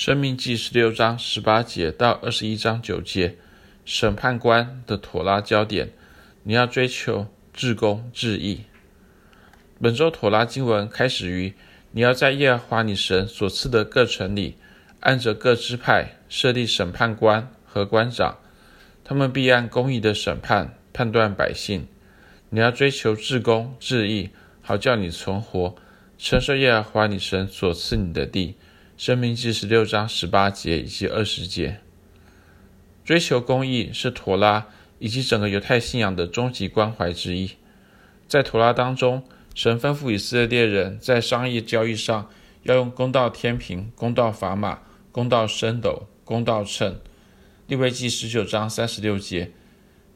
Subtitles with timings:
[0.00, 3.36] 生命记十六章十八节到二十一章九节，
[3.84, 5.90] 审判官的妥拉焦点，
[6.42, 8.62] 你要追求至公至义。
[9.78, 11.52] 本周妥拉经文开始于
[11.90, 14.56] 你要在耶和华你神所赐的各城里，
[15.00, 18.38] 按着各支派设立审判官和官长，
[19.04, 21.86] 他们必按公义的审判判断百姓。
[22.48, 24.30] 你要追求至公至义，
[24.62, 25.76] 好叫你存活，
[26.16, 28.56] 承受耶和华你神所赐你的地。
[29.00, 31.80] 申命记十六章十八节以及二十节，
[33.02, 34.66] 追求公义是妥拉
[34.98, 37.52] 以及整个犹太信仰的终极关怀之一。
[38.28, 42.28] 在妥拉当中，神吩咐以色列人在商业交易上
[42.64, 47.00] 要用公道天平、公道砝码、公道升斗、公道秤。
[47.68, 49.52] 利未记十九章三十六节，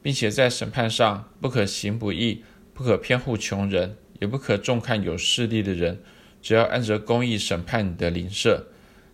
[0.03, 2.43] 并且在审判上不可行不义，
[2.75, 6.03] 不可偏护穷人，也不可重看有势力的人，
[6.39, 8.67] 只要按着公义审判你的邻舍。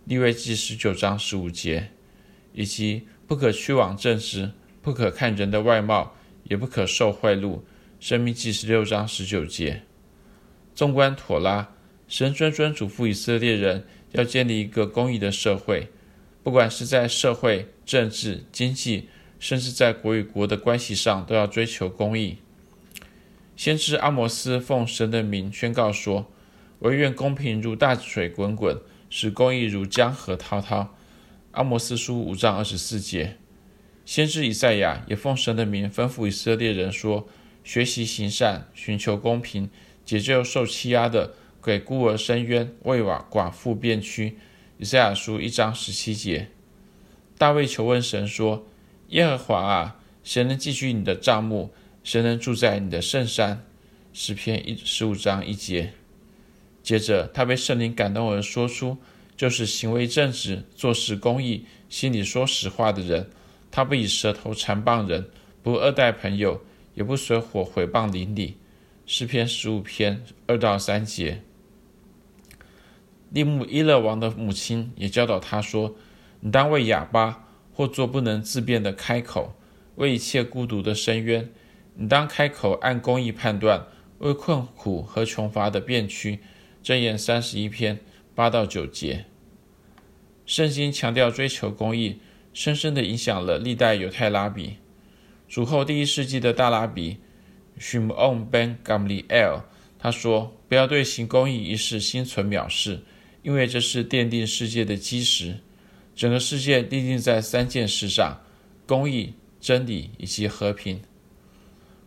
[0.05, 1.91] 利未记十九章十五节，
[2.53, 7.59] 以及不可屈枉正直，不可看人的外貌，也不可受贿赂。
[7.99, 9.83] 申命记十六章十九节。
[10.73, 11.75] 纵观妥拉，
[12.07, 15.89] 神谆谆嘱咐以色列人要建立一个公义的社会，
[16.41, 19.07] 不管是在社会、政治、经济，
[19.39, 22.39] 甚至在国与国的关系上，都要追求公义。
[23.55, 26.31] 先知阿摩斯奉神的名宣告说
[26.79, 30.95] ：“惟愿公平如大水滚滚。”使公义如江河滔滔。
[31.51, 33.35] 阿摩斯书五章二十四节，
[34.05, 37.27] 先知以赛亚也奉神的名吩咐以色列人说：
[37.61, 39.69] 学习行善，寻求公平，
[40.05, 44.37] 解救受欺压的，给孤儿伸冤，为寡寡妇辨屈。
[44.77, 46.47] 以赛亚书一章十七节，
[47.37, 48.65] 大卫求问神说：
[49.09, 51.73] 耶和华啊，谁能寄居你的帐幕？
[52.01, 53.65] 谁能住在你的圣山？
[54.13, 55.93] 诗篇一十五章一节。
[56.83, 58.97] 接着，他被圣灵感动而说出
[59.37, 63.29] ：“就是行为正直、做事公义、心里说实话的人。
[63.69, 65.29] 他不以舌头缠谤人，
[65.61, 66.61] 不恶待朋友，
[66.95, 68.57] 也不随伙毁谤邻里。”
[69.05, 71.43] 诗篇十五篇二到三节。
[73.29, 75.95] 利木伊勒王的母亲也教导他说
[76.41, 79.53] ：“你当为哑巴或做不能自辩的开口，
[79.95, 81.49] 为一切孤独的伸冤。
[81.95, 83.85] 你当开口按公义判断，
[84.19, 86.39] 为困苦和穷乏的辨屈。”
[86.83, 87.99] 箴言三十一篇
[88.33, 89.25] 八到九节，
[90.47, 92.17] 圣经强调追求公义，
[92.53, 94.77] 深深地影响了历代犹太拉比。
[95.47, 97.17] 主后第一世纪的大拉比
[97.79, 99.61] Shimon ben Gamliel，
[99.99, 103.01] 他说：“不要对行公义一事心存藐视，
[103.43, 105.59] 因为这是奠定世界的基石。
[106.15, 108.41] 整个世界立定在三件事上：
[108.87, 110.99] 公义、真理以及和平。”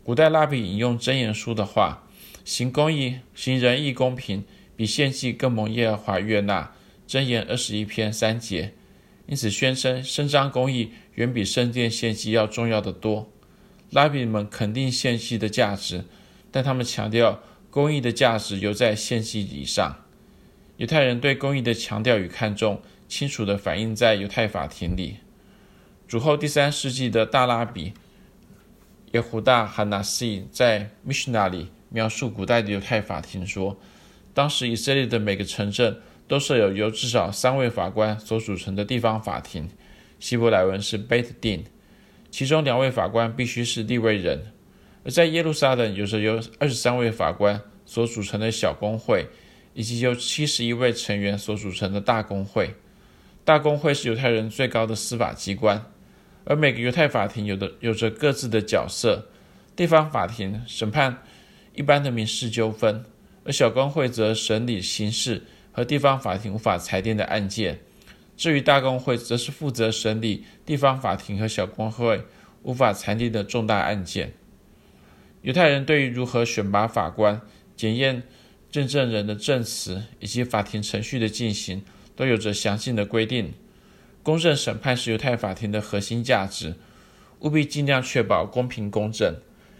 [0.02, 2.08] 古代拉比引用箴言书的话
[2.44, 4.42] ：“行公义，行仁义，公平。”
[4.76, 6.72] 比献祭更蒙耶和华悦纳，
[7.06, 8.72] 箴言二十一篇三节，
[9.26, 13.30] 因此宣称伸张公义远比圣殿献祭要重要得多。
[13.90, 16.04] 拉比们肯定献祭的价值，
[16.50, 17.40] 但他们强调
[17.70, 20.04] 公义的价值犹在献祭以上。
[20.76, 25.18] 犹太人对公义的强调与看重，清楚地反映在犹太法庭里。
[26.08, 27.92] 主后第三世纪的大拉比
[29.12, 33.78] 耶胡大哈纳西在《密什纳》里描述古代的犹太法庭说。
[34.34, 39.70] 当时以色列的每个城镇都设有由至少三位法官所组成的地方法庭，
[40.18, 41.60] 希伯来文是 Beit Din，
[42.30, 44.40] 其中两位法官必须是利未人；
[45.04, 49.26] 而在耶路撒冷有着由二十三位法官所组成的小公会，
[49.72, 52.74] 以及由七十一位成员所组成的大公会。
[53.44, 55.84] 大公会是犹太人最高的司法机关，
[56.44, 59.28] 而每个犹太法庭有的有着各自的角色。
[59.76, 61.22] 地方法庭审判
[61.74, 63.04] 一般的民事纠纷。
[63.44, 67.80] 而小公会则审理刑事和地方法庭无法裁定的案件，
[68.36, 72.24] 至于大公会，则是负责审理地方法庭和小公会
[72.62, 74.32] 无法裁定的重大案件。
[75.42, 77.40] 犹太人对于如何选拔法官、
[77.76, 78.22] 检验
[78.70, 81.84] 见证人的证词以及法庭程序的进行，
[82.16, 83.52] 都有着详尽的规定。
[84.22, 86.76] 公正审判是犹太法庭的核心价值，
[87.40, 89.36] 务必尽量确保公平公正，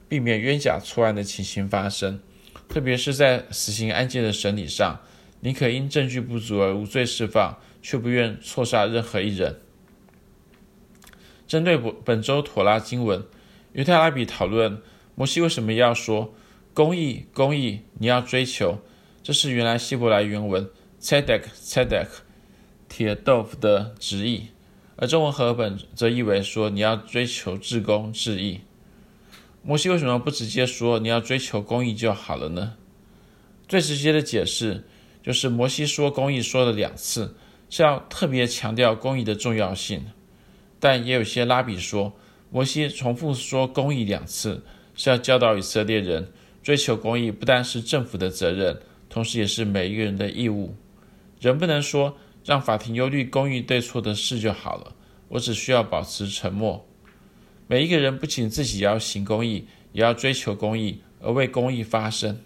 [0.06, 2.20] 避免冤假错案的情形发生。
[2.68, 5.00] 特别是在死刑案件的审理上，
[5.40, 9.60] 宁可因证据不足而无罪释放，却不愿错杀任何一人。
[11.46, 13.24] 针对本本周妥拉经文，
[13.74, 14.80] 犹太拉比讨论
[15.14, 16.34] 摩西为什么要说
[16.72, 18.80] 公义，公义，你要追求，
[19.22, 20.68] 这是原来希伯来原文
[21.00, 22.08] tzedek tzedek
[22.88, 24.48] 铁豆腐的直译，
[24.96, 28.62] 而中文和本则译为说你要追求至公至义。
[29.66, 32.74] 摩西为什么不直接说你要追求公义就好了呢？
[33.66, 34.84] 最直接的解释
[35.22, 37.34] 就是摩西说公义说了两次，
[37.70, 40.04] 是要特别强调公义的重要性。
[40.78, 42.12] 但也有些拉比说，
[42.50, 44.62] 摩西重复说公义两次，
[44.94, 46.30] 是要教导以色列人，
[46.62, 48.78] 追求公义不单是政府的责任，
[49.08, 50.74] 同时也是每一个人的义务。
[51.40, 54.94] 人不能说让法庭忧虑公义对错的事就好了，
[55.28, 56.86] 我只需要保持沉默。
[57.66, 62.38] 每一个人不仅自己要行公义，也要追求公义，而为公义发声。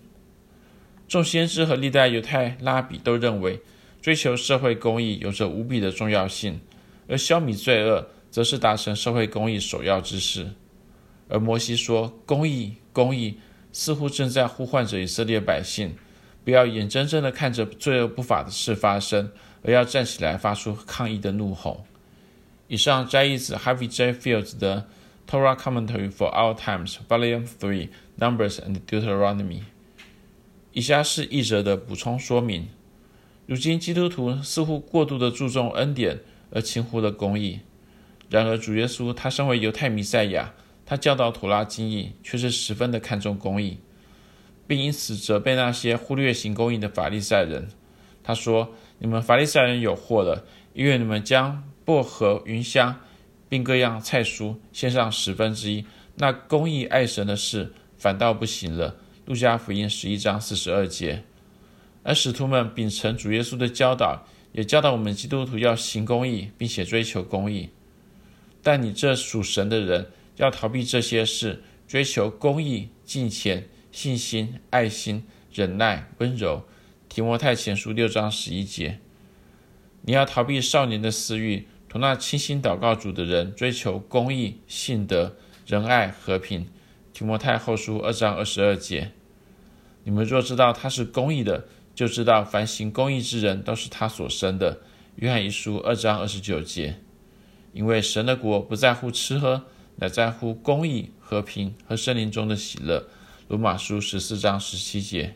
[1.08, 3.60] 众先知和历代犹太拉比都认为，
[4.00, 6.60] 追求社会公义有着无比的重要性，
[7.08, 10.50] 而消弭罪恶则是达成社会公义首要之事。
[11.28, 13.38] 而摩西说：“公义，公义”，
[13.72, 15.94] 似乎正在呼唤着以色列百姓，
[16.44, 19.32] 不要眼睁睁地看着罪恶不法的事发生，
[19.62, 21.84] 而要站起来发出抗议的怒吼。
[22.68, 24.12] 以上摘译自 Harvey J.
[24.12, 24.76] Fields 的
[25.30, 29.60] 《Torah Commentary for Our Times》Volume Three Numbers and Deuteronomy。
[30.72, 32.68] 以下是译者的补充说明：
[33.44, 36.20] 如今基督徒似乎过度的注重恩典，
[36.50, 37.60] 而轻忽了公义。
[38.30, 40.54] 然而主耶稣他身为犹太弥赛亚，
[40.86, 43.76] 他教导妥拉经义，却是十分的看重公义，
[44.66, 47.68] 并因此责备那些忽略行公义的法利赛人。
[48.24, 53.00] 他说：“你们法利赛人有祸了，因为你们将薄荷、芸香，
[53.48, 55.84] 并各样菜蔬献上十分之一，
[56.16, 58.96] 那公义爱神的事反倒不行了。”
[59.26, 61.22] 路加福音十一章四十二节，
[62.02, 67.68] 而使徒们秉承主耶稣的教导，也教导我们基督徒要行公义，并且追求公义。
[68.62, 70.06] 但你这属神的人，
[70.36, 76.66] 要逃避这些事，追求公义、敬虔、信心、爱心、忍耐、温柔。
[77.10, 78.98] 提摩太前书六章十一节，
[80.02, 85.36] 你要逃避少年的私欲，同那倾心祷告主的人追求公义、信德、
[85.66, 86.66] 仁爱、和平。
[87.14, 89.10] 提摩太后书二章二十二节。
[90.04, 94.80] 你们若知道他是公义的，就知道凡行公义之人都是他所生的。
[95.16, 97.00] 约翰一书二章二十九节，
[97.72, 99.64] 因为神的国不在乎吃喝，
[99.96, 103.08] 乃在乎公义、和平和圣灵中的喜乐。
[103.48, 105.34] 罗马书十四章十七节。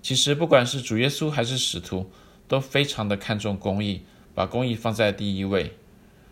[0.00, 2.10] 其实不管是主耶稣还是使徒，
[2.48, 4.02] 都非常的看重公义，
[4.34, 5.72] 把公义放在第一位。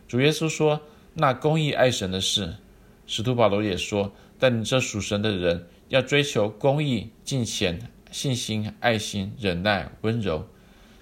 [0.08, 0.82] 主耶稣说
[1.14, 2.56] ：“那公义爱神的事。”
[3.06, 7.78] 使徒保罗也说：“但你这属神的人。”要追求公义、敬虔、
[8.10, 10.48] 信心、爱心、忍耐、温柔。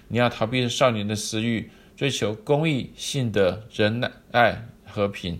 [0.09, 5.39] 你要逃避少年的私欲，追求公义、信德、仁爱、和平。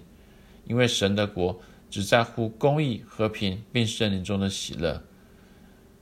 [0.66, 1.60] 因为神的国
[1.90, 5.04] 只在乎公义、和平，并圣灵中的喜乐。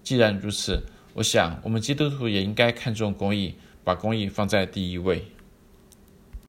[0.03, 0.83] 既然如此，
[1.15, 5.25] 我想我们基督徒也应该看重公义，把公义放在第一位。